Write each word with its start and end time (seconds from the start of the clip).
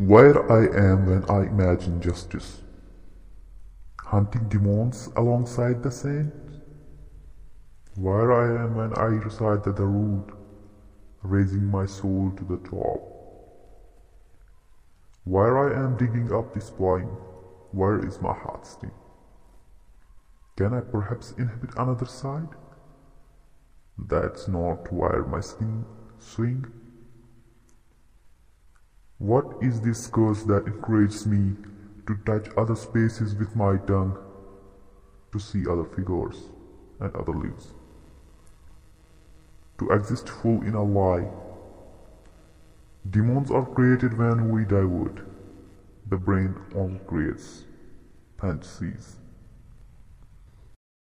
Where 0.00 0.50
I 0.50 0.64
am 0.64 1.04
when 1.04 1.24
I 1.28 1.42
imagine 1.42 2.00
justice. 2.00 2.62
Hunting 4.00 4.48
demons 4.48 5.10
alongside 5.14 5.82
the 5.82 5.90
saints. 5.90 6.56
Where 7.96 8.32
I 8.32 8.64
am 8.64 8.76
when 8.76 8.96
I 8.96 9.20
recite 9.20 9.62
the 9.62 9.74
Darood, 9.74 10.34
raising 11.22 11.66
my 11.66 11.84
soul 11.84 12.32
to 12.38 12.44
the 12.44 12.56
top. 12.66 13.02
Where 15.24 15.68
I 15.68 15.84
am 15.84 15.98
digging 15.98 16.32
up 16.32 16.54
this 16.54 16.70
poem, 16.70 17.10
where 17.72 18.02
is 18.02 18.22
my 18.22 18.32
heart 18.32 18.66
sting? 18.66 18.92
Can 20.56 20.72
I 20.72 20.80
perhaps 20.80 21.34
inhabit 21.36 21.76
another 21.76 22.06
side? 22.06 22.48
That's 23.98 24.48
not 24.48 24.90
where 24.90 25.26
my 25.26 25.40
skin 25.40 25.84
swing. 26.18 26.79
What 29.20 29.58
is 29.60 29.82
this 29.82 30.06
curse 30.06 30.44
that 30.44 30.66
encourages 30.66 31.26
me 31.26 31.54
to 32.06 32.16
touch 32.24 32.48
other 32.56 32.74
spaces 32.74 33.34
with 33.34 33.54
my 33.54 33.76
tongue, 33.76 34.16
to 35.32 35.38
see 35.38 35.68
other 35.68 35.84
figures 35.84 36.48
and 37.00 37.14
other 37.14 37.34
lives, 37.34 37.74
to 39.78 39.90
exist 39.90 40.30
full 40.30 40.62
in 40.62 40.74
a 40.74 40.82
lie? 40.82 41.28
Demons 43.10 43.50
are 43.50 43.66
created 43.66 44.16
when 44.16 44.48
we 44.48 44.64
divert. 44.64 45.20
The 46.08 46.16
brain 46.16 46.54
only 46.74 47.00
creates 47.00 47.64
fantasies. 48.40 49.19